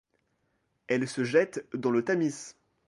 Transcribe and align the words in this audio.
Elle 0.87 1.07
se 1.07 1.23
jette 1.23 1.63
dans 1.75 1.91
le 1.91 2.03
Tamiš. 2.03 2.55